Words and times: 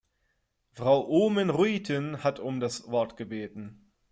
Frau 0.71 1.07
Oomen-Ruijten 1.11 2.23
hat 2.23 2.39
um 2.39 2.59
das 2.59 2.87
Wort 2.89 3.17
gebeten. 3.17 3.91